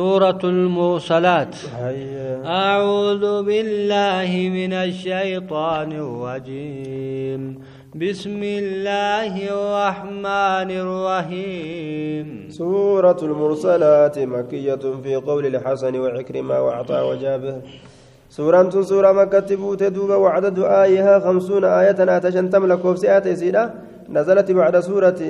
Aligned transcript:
سورة 0.00 0.40
المرسلات. 0.44 1.54
أعوذ 2.44 3.24
بالله 3.48 4.30
من 4.58 4.72
الشيطان 4.72 5.90
الرجيم. 5.92 7.40
بسم 7.94 8.40
الله 8.42 9.34
الرحمن 9.56 10.70
الرحيم. 10.84 12.26
سورة 12.50 13.20
المرسلات 13.22 14.18
مكية 14.18 14.84
في 15.02 15.16
قول 15.16 15.46
الحسن 15.46 15.94
وعكرمة 15.96 16.56
وعطاء 16.60 17.02
وجابر 17.10 17.54
سورة 18.30 18.82
سورة 18.82 19.12
مكة 19.12 19.40
تبوت 19.40 19.82
وعدد 20.10 20.58
آيها 20.58 21.14
خمسون 21.24 21.64
آية 21.64 22.16
آتشن 22.16 22.50
تملك 22.50 22.84
وفسئات 22.84 23.28
سيدة. 23.28 23.74
نزلت 24.12 24.50
بعد 24.50 24.80
سورة 24.80 25.20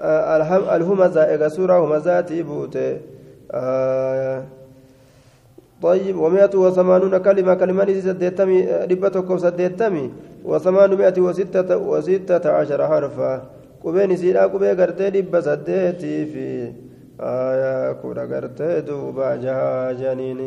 آه، 0.00 0.76
الهمزة 0.76 1.22
إذا 1.34 1.48
سورة 1.48 1.74
همزات 1.84 2.32
بوته 2.32 2.96
طيب 5.81 6.15
ومائة 6.17 6.53
وثمانون 6.55 7.17
كلمة 7.17 7.53
كلمة 7.53 7.99
سديتمي 7.99 8.57
ربتكم 8.91 9.37
سديتمي 9.37 10.11
وثمانمائة 10.45 11.17
وستة 11.21 11.77
وستة 11.77 12.49
عشر 12.51 12.87
حرفا 12.87 13.33
قبين 13.83 14.17
سيرا 14.17 14.43
قبين 14.53 14.81
قرتي 14.81 15.09
رب 15.09 15.33
سديتي 15.41 16.25
في 16.25 16.71
آية 17.19 17.91
كورا 18.01 18.23
قرتي 18.25 18.81
دوبا 18.81 19.35
جها 19.35 19.91
جنين 19.91 20.39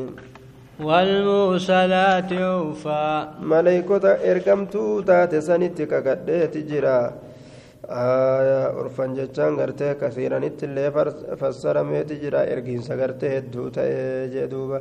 والمرسلات 0.80 2.32
عرفا 2.32 3.28
ملائكة 3.42 4.04
إرقمتو 4.30 5.00
تاتي 5.00 5.40
سنتك 5.40 5.92
قديت 6.08 6.56
جرا 6.70 7.00
urfan 8.81 9.15
jechaan 9.15 9.55
gartee 9.57 9.95
kasiiranitti 9.95 10.65
illee 10.65 10.91
fassarameeti 11.41 12.15
jira. 12.23 12.41
Ergiinsa 12.53 12.95
gartee 13.01 13.29
hedduu 13.35 13.69
ta'ee 13.71 14.29
jedhuuba 14.35 14.79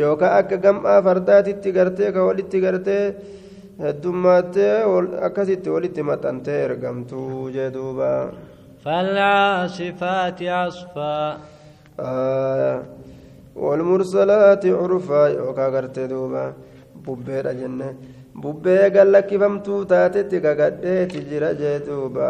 yookaan 0.00 0.38
akka 0.40 0.56
gam'aa 0.64 1.02
fardaatitti 1.02 1.72
gartee 1.72 2.12
ka 2.12 2.20
walitti 2.28 2.60
gartee 2.60 3.04
heddummattee 3.84 4.74
akkasitti 5.28 5.68
walitti 5.70 6.02
maxxantee 6.02 6.60
ergamtuu 6.68 7.48
jedhuuba. 7.58 8.12
فالعاصفات 8.84 10.42
عصفا 10.42 11.38
آه 12.00 12.82
والمرسلات 13.56 14.66
عرفا 14.66 15.22
يوكا 15.28 15.66
غرتي 15.74 16.06
دوبا 16.06 16.44
بوبيرا 17.04 17.52
جنة 17.52 17.88
bubbee 18.42 18.90
gallakkifamtuu 18.96 19.80
taatetti 19.94 20.40
gagadheeti 20.46 21.20
jira 21.30 21.50
jeeduuba 21.60 22.28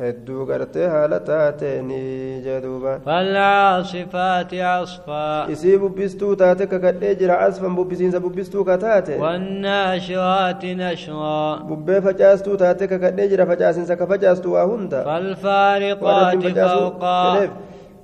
hedduu 0.00 0.44
gartee 0.48 0.86
haala 0.94 1.18
taateeni 1.28 2.00
jeeduuba 2.46 2.92
falcaasifaati 3.04 4.58
asfaa 4.70 5.46
isii 5.54 5.76
bubbistuu 5.84 6.32
taate 6.42 6.66
kakadhee 6.72 7.14
jira 7.20 7.38
asfan 7.46 7.76
bubbisiinsa 7.78 8.20
bubbistuu 8.24 8.64
ka 8.70 8.76
taate 8.82 9.16
wannaashiraati 9.24 10.74
nashraa 10.82 11.46
bubbee 11.70 12.00
facaastuu 12.08 12.56
taate 12.64 12.88
kakadhee 12.92 13.28
jira 13.32 13.46
facaasinsa 13.52 13.96
ka 14.02 14.06
facaastu 14.12 14.52
waa 14.56 14.66
hunda 14.72 15.00
falfaariqaati 15.10 16.54
fawqaa 16.60 17.48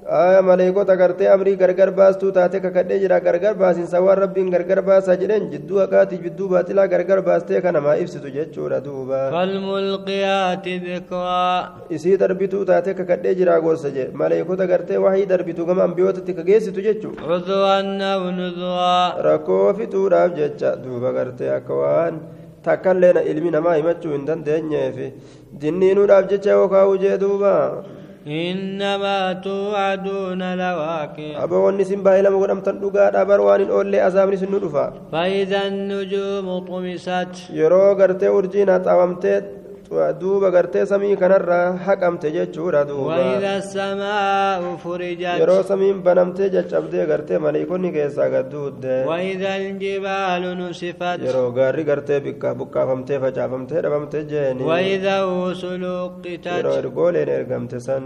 maleekota 0.06 0.96
gartee 0.96 1.28
amrii 1.28 1.56
gargar 1.56 1.90
baastuu 1.94 2.32
taate 2.32 2.60
kakadhee 2.60 2.98
jira. 3.00 3.20
Gargar 3.20 3.54
baasinsa 3.54 4.00
waan 4.02 4.18
rabbiin 4.18 4.50
gargar 4.50 4.82
baasaa 4.82 5.16
jedheen 5.16 5.50
jidduu 5.52 5.78
haqaati 5.78 6.18
jidduu 6.24 6.48
baaxilaa 6.48 6.86
gargar 6.88 7.22
baastee 7.22 7.60
kanamaa 7.60 7.96
ibsitu 7.96 8.28
jechuudha 8.36 8.80
duuba. 8.84 9.30
Falmulqiyaati 9.30 10.74
isii 11.90 12.16
darbituu 12.18 12.64
taate 12.64 12.94
kakadhee 12.94 13.34
jira 13.34 13.60
gorsa 13.60 13.90
je 13.94 14.08
maleekota 14.12 14.66
gartee 14.66 14.96
wahii 14.98 15.26
darbitu 15.26 15.66
gama 15.66 15.84
ambiyootatti 15.84 16.34
ka 16.34 16.42
geessitu 16.42 16.80
jechuu 16.88 17.14
cudwan 17.22 18.00
aw 18.02 18.22
nudraa 18.38 19.22
rakkoo 19.28 19.74
fituudhaaf 19.78 20.34
jecha 20.36 20.76
duuba 20.84 21.12
gartee 21.12 21.50
akka 21.58 21.74
waan 21.82 22.20
takkallee 22.64 23.24
ilmi 23.32 23.50
namaa 23.56 23.74
himachuu 23.78 24.12
hin 24.16 24.26
dandeenyeef 24.26 24.96
dinniinuudhaaf 25.64 26.28
jecha 26.32 26.50
yoo 26.58 26.68
kaa'u 26.74 26.96
jee 27.04 27.18
duuba 27.24 27.52
إنما 28.26 29.32
توعدون 29.32 30.42
لواقع. 30.54 31.44
أبوان 31.44 31.84
سنبا 31.84 32.20
إلى 32.20 32.30
مقدم 32.30 32.60
تندقى 32.60 33.10
دابر 33.12 33.40
وان 33.40 33.70
أولي 33.70 34.06
أزامني 34.06 34.36
سنودفا 34.36 34.92
فإذا 35.12 35.66
النجوم 35.66 36.46
طمست. 36.66 37.50
يرو 37.50 37.98
قرتي 37.98 38.28
أرجينا 38.28 38.78
تاومتي 38.78 39.61
duuba 40.20 40.50
gartee 40.50 40.86
samii 40.86 41.16
kanarraa 41.16 41.76
haqamte 41.86 42.30
jechuudha 42.36 42.84
duuba 42.88 43.16
yeroo 45.40 45.62
samiin 45.70 45.98
banamtee 46.06 46.48
caccabdee 46.54 47.06
gartee 47.10 47.38
maleekonni 47.38 47.90
keessaa 47.96 48.28
gadduudde 48.34 48.94
yeroo 51.26 51.50
gaarri 51.58 51.84
gartee 51.90 52.20
buqqaafamtee 52.60 53.18
facaafamtee 53.24 53.82
dhabamte 53.86 54.18
jeeni 54.32 54.64
yeroo 56.56 56.76
ergooleen 56.82 57.28
ergamte 57.38 57.80
san 57.88 58.04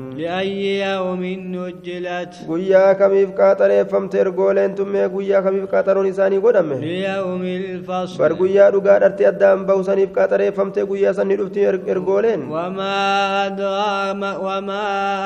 guyyaa 2.50 2.94
kamiif 3.02 3.30
qaaxareeffamte 3.40 4.18
ergooleen 4.24 4.74
tummee 4.80 5.06
guyyaa 5.14 5.42
kamiif 5.46 5.70
qaaxaroon 5.76 6.06
isaanii 6.12 6.40
godhame 6.48 6.76
bar 8.18 8.32
guyyaa 8.42 8.70
dhugaa 8.74 8.98
dharte 9.06 9.24
addaan 9.32 9.64
bahu 9.70 9.84
saniif 9.90 10.10
qaaxareeffamte 10.18 10.80
guyyaa 10.90 11.14
san 11.20 11.28
ni 11.28 11.36
dhufti 11.40 11.60
إرغولين. 11.88 12.40
وما 12.50 13.46
أدراك 13.46 14.16
ما 14.16 14.36
وما 14.36 14.84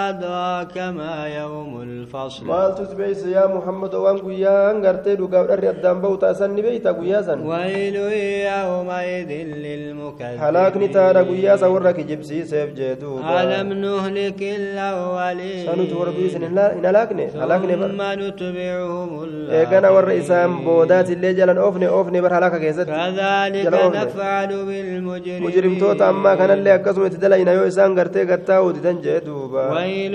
أدراك 0.08 0.78
ما 0.78 1.28
يوم 1.40 1.82
الفصل. 1.82 2.50
قال 2.50 2.74
تسبيس 2.74 3.26
يا 3.26 3.46
محمد 3.46 3.94
وان 3.94 4.16
غيا 4.16 4.70
انغرتي 4.70 5.14
دو 5.14 5.26
غاو 5.32 5.46
دري 5.46 5.68
أدام 5.70 6.00
بو 6.00 6.14
تاسن 6.14 6.54
بيتا 6.54 6.90
غيا 6.90 7.22
سن. 7.22 7.46
ويل 7.46 7.96
يوم 7.96 8.90
عيد 8.90 9.30
للمكذب 9.64 10.40
هلاك 10.40 10.76
نتا 10.76 11.12
دا 11.12 11.20
غيا 11.20 11.56
سورك 11.56 12.00
جبسي 12.00 12.44
سيف 12.44 12.70
جيدو 12.74 13.22
علم 13.22 13.72
نهلك 13.72 14.42
الأولين. 14.42 15.66
سن 15.66 15.88
تور 15.90 16.10
بيسن 16.10 16.54
لا 16.54 16.72
انلاكني 16.72 17.26
هلاكني 17.42 17.76
بر. 17.76 17.92
ما 17.92 18.14
نتبعهم 18.14 19.22
الله 19.24 19.60
اي 19.60 20.46
بودات 20.64 21.10
اللي 21.10 21.34
جلن 21.34 21.58
اوفني 21.58 21.88
أوفني 21.88 22.20
بر 22.20 22.38
هلاك 22.38 22.60
كيزت 22.60 22.86
كذلك 22.86 23.66
نفعل 23.66 24.48
بالمجرمين. 24.66 25.42
مجرم 25.42 25.78
توت 25.78 26.02
أما 26.02 26.34
kanallee 26.40 26.72
akkasuma 26.78 27.06
itti 27.10 27.18
dalayna 27.24 27.52
yoo 27.58 27.66
isaan 27.72 27.94
gartee 27.98 28.24
gattaa'u 28.32 28.72
didan 28.76 28.98
jee 29.06 29.20
duuba 29.28 29.62
ويل 29.76 30.14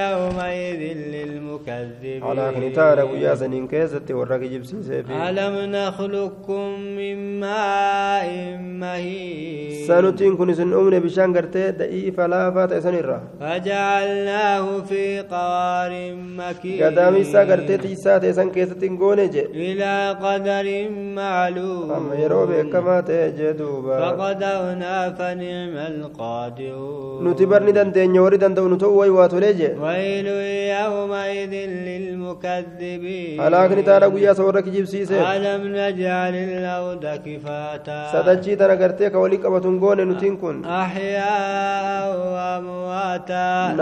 يومئذ 0.00 0.82
للمكذبين 1.14 2.20
halaakni 2.26 2.70
taadha 2.78 3.04
guyyaa 3.10 3.36
saniin 3.42 3.66
keessatti 3.72 4.12
warra 4.18 4.38
kijibsiiseef 4.42 5.06
ألم 5.28 5.54
نخلقكم 5.76 6.64
من 6.98 7.40
ماء 7.40 8.28
مهين 8.80 9.86
sanutiin 9.86 10.36
kun 10.38 10.50
isin 10.50 10.72
uumne 10.74 10.98
bishaan 11.04 11.32
gartee 11.36 11.68
da'iifa 11.78 12.24
laafaa 12.32 12.66
ta'e 12.70 12.80
sanirra 12.86 13.18
فجعلناه 13.40 14.66
في 14.88 15.20
قرار 15.20 15.92
مكين 16.38 16.78
gadaamisaa 16.82 17.44
gartee 17.50 17.78
tiisaa 17.84 18.18
ta'e 18.20 18.32
san 18.38 18.50
keessatti 18.56 18.86
hin 18.88 18.96
goone 19.02 19.26
je 19.34 19.44
إلى 19.54 19.94
قدر 20.22 20.66
معلوم 21.18 21.90
amma 21.96 22.14
yeroo 22.22 22.46
beekamaa 22.50 23.02
ta'e 23.08 23.30
jee 23.38 23.52
duuba 23.60 23.94
فقدرنا 24.02 24.94
فنعم 25.18 25.55
القادرون 25.76 27.34
warri 28.26 28.38
danda'u 28.38 28.68
nu 28.68 28.76
ta'u 28.82 28.96
wayi 28.98 29.10
waa 29.18 29.28
tolee 29.28 29.54
je 29.54 29.70
ويل 29.80 30.26
يومئذ 30.26 31.54
للمكذبين 31.88 33.38
taadha 33.88 34.08
guyyaa 34.10 34.32
isa 34.32 34.44
warra 34.48 34.62
kijibsiiseef 34.62 35.22
ألم 35.36 35.62
نجعل 35.76 36.34
الأرض 36.34 37.04
كفاتا 37.26 38.00
qabatu 39.42 39.68
hin 39.68 39.78
goone 39.78 40.04
nutiin 40.04 40.36
kun 40.40 40.64
أحياء 40.64 42.08
وأمواتا 42.32 43.76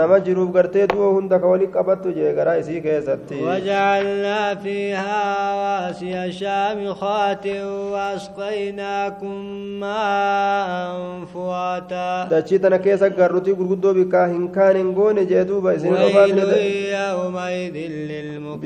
gartee 0.55 0.87
du'oo 0.87 1.11
hunda 1.15 1.39
ka 1.39 1.47
walii 1.51 1.71
qabattu 1.75 2.13
jee 2.17 2.33
garaa 2.37 2.57
isii 2.61 2.81
keessatti 2.81 3.41
وجعلنا 3.43 4.55
فيها 4.55 5.21
رواسي 5.51 6.31
شامخات 6.31 7.47
وأسقيناكم 7.91 9.35
ماء 9.79 11.25
فواتا 11.33 11.54
garrutii 13.17 13.53
gurguddoo 13.59 13.93
bikkaa 13.93 14.27
hin 14.33 14.47
kaan 14.57 14.75
hin 14.81 14.93
goone 14.99 15.25
jee 15.31 15.43
duuba 15.47 15.73
isin 15.73 15.93
ويل 15.93 16.39
يومئذ 16.93 17.75
للمكذبين 18.11 18.61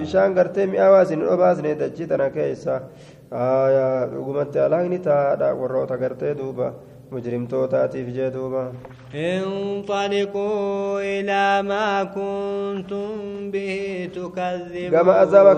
bishaan 0.00 0.34
gartee 0.34 0.66
mi'aawaa 0.66 1.02
isin 1.02 1.22
obaasne 1.34 1.74
dachii 1.80 2.06
tana 2.06 2.30
keessa 2.30 2.74
aayaa 3.32 4.06
dhugumatti 4.12 4.58
alaakni 4.66 4.98
taadha 4.98 5.54
warroota 5.60 5.96
gartee 6.02 6.34
duuba 6.40 6.72
jee 7.12 8.30
duuba 8.30 8.72
انطلقوا 9.14 11.00
إلى 11.00 11.62
ما 11.62 12.04
كنتم 12.04 13.50
به 13.50 14.08
تكذبون. 14.14 14.90
كما 14.90 15.22
أزابا 15.22 15.54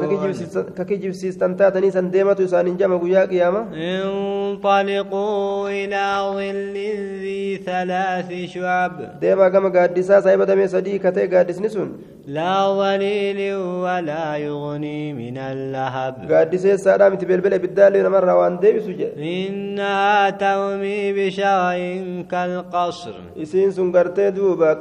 ككجب 0.76 1.12
سيستان 1.12 1.56
تاتني 1.56 1.90
سن 1.90 2.10
ديمة 2.10 2.46
سان 2.46 2.76
جمع 2.76 2.96
قيا 2.96 3.24
قيامة 3.24 3.66
انطلقوا 3.74 5.68
إلى 5.68 6.04
ظل 6.34 6.74
ذي 7.22 7.56
ثلاث 7.66 8.32
شعب. 8.52 9.18
ديما 9.20 9.48
كما 9.48 9.68
قادسا 9.68 10.20
سايبة 10.20 10.44
دمي 10.44 10.68
صديق 10.68 11.00
كتي 11.00 11.26
قادس 11.26 11.60
نسون. 11.60 11.98
لا 12.26 12.68
ظليل 12.78 13.54
ولا 13.56 14.36
يغني 14.36 15.12
من 15.12 15.38
اللهب. 15.38 16.32
قادسة 16.32 16.76
سادة 16.76 17.08
متبلبل 17.08 17.58
بالدال 17.58 18.10
مرة 18.10 18.34
وان 18.34 18.58
ديبس 18.58 18.84
إنها 19.18 20.30
ترمي 20.30 21.12
بشرع 21.38 22.22
كالقصر 22.30 23.14
isiin 23.36 23.70
sun 23.72 23.92
gartee 23.92 24.34
duuba 24.34 24.74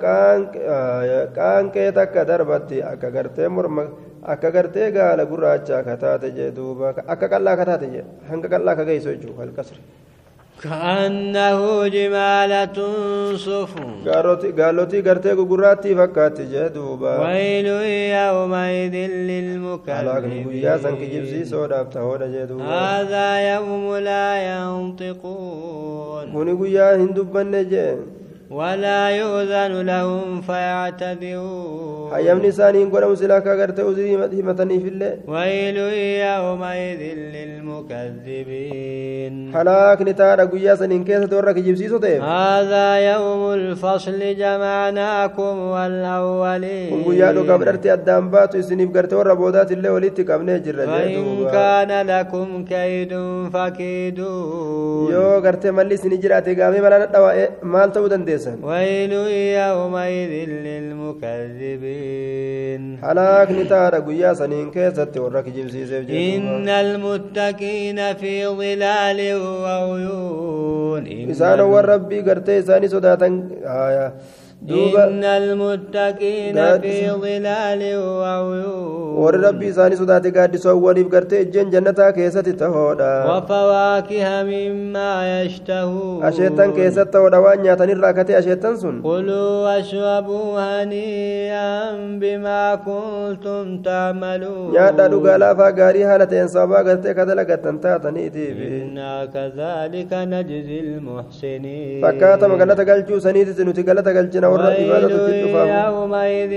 qaanqee 1.37 1.91
takka 1.93 2.25
darbatti 2.27 2.81
akka 2.83 3.09
gartee 3.11 3.47
morma 3.47 3.83
akka 4.23 4.49
gartee 4.51 4.91
gaala 4.91 5.23
gurraacha 5.31 5.83
ka 5.85 5.95
taate 6.03 6.29
jee 6.37 6.51
duuba 6.57 6.87
akka 7.13 7.27
qal'aa 7.33 7.55
ka 7.59 7.65
taate 7.69 7.87
jee 7.93 8.05
hanga 8.29 8.47
qal'aa 8.53 8.75
ka 8.75 8.83
geessu 8.89 9.09
jechuudha 9.13 9.41
halkasri. 9.43 9.81
كأنه 10.63 11.87
جمالة 11.87 12.77
صفر 13.35 13.83
قالوتي 14.57 15.01
قرتي 15.01 15.31
قراتي 15.31 15.95
فكاتي 15.95 16.45
جدوبا 16.53 17.13
ويل 17.21 17.67
يومئذ 18.17 18.95
للمكذبين. 19.29 19.87
هذا 22.61 23.27
يوم 23.53 23.95
لا 23.95 24.29
ينطقون. 24.53 26.25
ولا 28.49 29.09
يؤذن 29.09 29.85
لهم 29.85 30.41
فيعتذرون. 30.41 32.11
حيامني 32.13 32.51
سانين 32.51 32.89
قولوا 32.89 33.15
سلاكا 33.15 33.61
قرت 33.61 33.79
أزري 33.79 34.15
همتني 34.15 34.79
في 34.79 34.87
الله 34.87 35.17
ويل 35.27 35.77
يومئذ 35.77 37.01
للمكذبين. 37.35 39.33
حلاك 39.55 40.01
نتارا 40.01 40.43
قويا 40.45 40.75
سنين 40.75 41.03
كيسة 41.03 41.25
دورك 41.25 41.55
جبسي 41.55 41.89
سوتيف 41.89 42.23
هذا 42.23 42.97
يوم 43.11 43.53
الفصل 43.53 44.35
جمعناكم 44.35 45.59
والأولين. 45.59 47.03
قويا 47.03 47.31
لو 47.31 47.43
قبرتي 47.53 47.93
الدام 47.93 48.29
باتو 48.29 48.61
سنين 48.61 48.91
قرت 48.91 49.13
ورا 49.13 49.33
بودات 49.33 49.71
الله 49.71 49.91
وليتي 49.91 50.23
قبني 50.23 50.59
جرى 50.59 50.85
وإن 50.85 51.47
كان 51.51 52.07
لكم 52.07 52.65
كيد 52.65 53.13
فكيدون. 53.53 55.11
يو 55.11 55.41
قرت 55.45 55.67
ملي 55.67 55.97
سنين 55.97 56.19
جراتي 56.19 56.55
قامي 56.61 56.79
مالا 56.79 57.49
مال 57.63 57.91
تو 57.91 58.07
دندي 58.07 58.36
geessan 58.37 58.63
ويل 58.63 59.13
يومئذ 59.57 60.49
للمكذبين. 60.49 61.77
هلاك 63.03 63.51
نتارا 63.51 63.99
قيا 63.99 64.33
سنين 64.33 64.71
كيست 64.71 65.17
ورك 65.17 65.49
جبسيسيف 65.49 66.09
إن 66.09 66.69
المتقين 66.69 68.13
في 68.13 68.47
ظلال 68.47 69.19
وعيون. 69.63 71.29
إسان 71.31 71.59
والربي 71.59 72.21
قرتي 72.21 72.61
ساني 72.61 72.87
صداتا. 72.87 73.49
آية. 73.65 74.13
إن 74.65 75.23
المتقين 75.23 76.55
في 76.81 77.11
ظلال 77.11 77.81
وعيون 77.97 78.97
warri 79.17 79.39
rabbii 79.41 79.69
isaanii 79.73 79.97
sodaate 79.99 80.29
gaaddisoowwaniif 80.33 81.07
gartee 81.13 81.39
ejjeen 81.43 81.69
jannataa 81.73 82.09
keessatti 82.17 82.53
tahoodha 82.61 83.11
وفواكه 83.29 84.43
مما 84.43 85.41
يشتهون 85.41 86.23
asheettan 86.29 86.73
keessatti 86.77 87.13
tahoodha 87.15 87.39
waan 87.45 87.61
nyaatanirraa 87.65 88.13
katee 88.19 88.37
asheettan 88.41 88.77
sun 88.81 89.01
كلوا 89.03 89.49
واشربوا 89.65 90.59
هنيئا 90.59 91.91
بما 92.21 92.75
كنتم 92.75 93.81
تعملون 93.81 94.73
dhugaa 95.11 95.37
laafaa 95.37 95.71
gaarii 95.71 96.03
haala 96.09 96.25
ta'een 96.25 96.49
sababaa 96.49 96.83
gartee 96.89 97.13
ka 97.13 97.25
dalagattan 97.25 97.79
taataniitiif 97.85 98.57
إنا 98.57 99.25
كذلك 99.25 100.11
نجزي 100.13 100.79
المحسنين 100.79 102.01
fakkaatama 102.05 102.57
galata 102.57 102.85
galchuu 102.85 103.19
saniitis 103.19 103.59
nuti 103.69 103.83
galata 103.83 104.13
galchina 104.13 104.46
يومئذ 105.85 106.53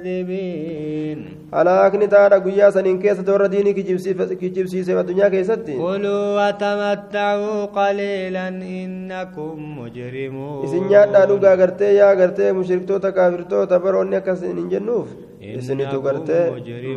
للمكذبين 0.00 1.18
halaakni 1.52 2.06
taadha 2.10 2.38
guyyaa 2.44 2.70
saniin 2.74 2.98
keessatti 3.04 3.30
warra 3.34 3.48
diinii 3.52 3.74
kijibsiiseef 4.42 4.98
addunyaa 5.02 5.30
keessatti 5.34 5.72
كلوا 5.76 6.26
وتمتعوا 6.38 7.64
قليلا 7.78 8.48
إنكم 8.48 9.54
مجرمون 9.78 10.64
isin 10.66 10.84
nyaadhaa 10.92 11.26
dhugaa 11.30 11.56
gartee 11.62 11.92
yaa 11.94 12.14
gartee 12.20 12.52
mushriktoota 12.58 13.12
kaafirtoota 13.18 13.80
baroonni 13.86 14.16
akkas 14.20 14.40
hin 14.42 14.68
jennuuf 14.74 15.08
isinitu 15.40 15.98
gartee 16.04 16.40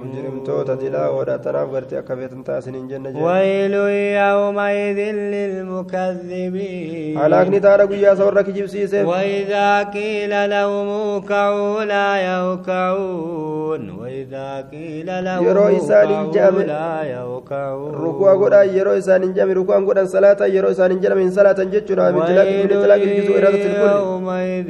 mujrimtoota 0.03 0.73
dilaawoodha 0.81 1.35
tanaaf 1.45 1.69
gartee 1.75 1.97
akka 1.99 2.15
feetan 2.19 2.41
ta'a 2.47 2.59
isin 2.63 2.75
hin 2.77 2.87
jenna 2.91 3.09
halaakni 7.21 7.59
taadha 7.65 7.85
guyyaa 7.91 8.13
isa 8.17 8.25
warra 8.27 8.43
kijibsiiseef 8.47 9.05
وإذا 9.07 9.83
قيل 9.95 10.33
لهم 10.49 10.87
اركعوا 10.89 11.83
لا 11.83 12.09
يركعون 12.31 13.89
وإذا 13.99 14.49
قيل 14.71 15.07
لهم 15.25 15.45
jaame- 16.35 16.65
لا 16.67 17.03
rukuu 18.03 18.35
godhaa 18.41 18.63
yeroo 18.75 18.97
isaan 19.01 19.23
hin 19.23 19.33
jame 19.39 19.53
rukuun 19.59 19.85
godhan 19.87 20.07
salaata 20.15 20.45
yeroo 20.55 20.71
isaan 20.75 20.91
hin 20.91 20.99
jedhame 21.05 21.21
hin 21.25 21.31
salaatan 21.39 21.71
jechuudha 21.73 22.11
min 22.11 22.21
ويل 22.21 22.81
talaaqi 22.83 23.05
ilbisuu 23.09 23.37
iraadatti 23.39 23.67
ilkulli 23.71 23.95
يومئذ 24.03 24.69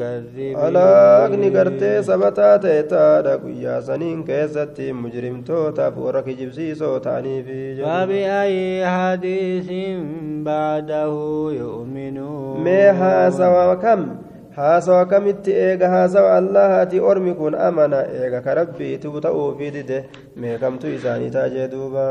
للمكذبين 0.00 0.56
halaakni 0.56 1.50
gartee 1.50 2.02
sabataa 2.02 2.58
ta'e 2.58 2.82
taadha 2.82 3.36
guyyaa 3.44 3.80
saniin 3.88 4.24
keessatti 4.24 4.92
mujrimtootaaf 4.92 5.96
warra 5.96 6.22
kijibsiisoo 6.22 7.00
ta'aniifi 7.00 7.82
فبأي 7.82 8.86
حديث 8.86 9.68
بعده 10.44 11.12
يؤمنون 11.52 12.64
mee 12.64 12.92
haasawa 12.92 13.76
kam 13.76 14.06
haasawa 14.56 15.06
kamitti 15.06 15.52
eega 15.52 15.88
haasawa 15.88 16.36
allahaati 16.36 17.00
ormi 17.00 17.34
kun 17.34 17.54
amana 17.54 18.04
eega 18.20 18.40
ka 18.40 18.54
rabbiitu 18.54 19.20
ta'uufi 19.20 19.70
dide 19.70 20.04
mee 20.36 20.58
kamtu 20.58 20.86
isaanii 20.98 21.30
ta'a 21.30 21.48
jee 21.54 21.68
duuba 21.68 22.06